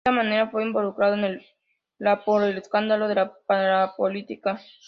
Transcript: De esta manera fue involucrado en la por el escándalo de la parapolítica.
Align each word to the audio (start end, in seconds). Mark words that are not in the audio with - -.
De 0.03 0.09
esta 0.09 0.23
manera 0.23 0.49
fue 0.49 0.63
involucrado 0.65 1.13
en 1.13 1.43
la 1.99 2.25
por 2.25 2.43
el 2.43 2.57
escándalo 2.57 3.07
de 3.07 3.13
la 3.13 3.35
parapolítica. 3.45 4.59